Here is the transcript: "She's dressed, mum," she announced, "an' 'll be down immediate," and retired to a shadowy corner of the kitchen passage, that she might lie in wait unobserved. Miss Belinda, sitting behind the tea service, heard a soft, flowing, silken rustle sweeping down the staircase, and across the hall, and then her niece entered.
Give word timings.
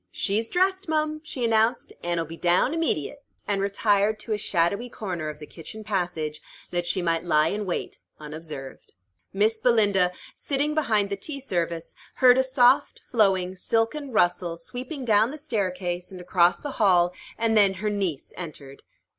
"She's 0.11 0.49
dressed, 0.49 0.89
mum," 0.89 1.21
she 1.23 1.45
announced, 1.45 1.93
"an' 2.01 2.19
'll 2.19 2.25
be 2.25 2.35
down 2.35 2.73
immediate," 2.73 3.23
and 3.47 3.61
retired 3.61 4.17
to 4.21 4.33
a 4.33 4.37
shadowy 4.39 4.89
corner 4.89 5.29
of 5.29 5.37
the 5.37 5.45
kitchen 5.45 5.83
passage, 5.83 6.41
that 6.71 6.87
she 6.87 7.03
might 7.03 7.23
lie 7.23 7.49
in 7.49 7.67
wait 7.67 7.99
unobserved. 8.19 8.95
Miss 9.31 9.59
Belinda, 9.59 10.11
sitting 10.33 10.73
behind 10.73 11.11
the 11.11 11.15
tea 11.17 11.39
service, 11.39 11.93
heard 12.15 12.39
a 12.39 12.43
soft, 12.43 12.99
flowing, 13.11 13.55
silken 13.55 14.11
rustle 14.11 14.57
sweeping 14.57 15.05
down 15.05 15.29
the 15.29 15.37
staircase, 15.37 16.09
and 16.11 16.19
across 16.19 16.57
the 16.57 16.71
hall, 16.81 17.13
and 17.37 17.55
then 17.55 17.75
her 17.75 17.89
niece 17.91 18.33
entered. 18.35 18.81